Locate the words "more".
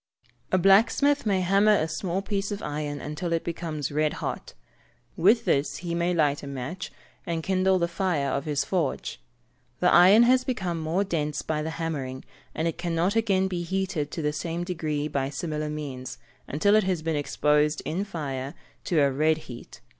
10.79-11.03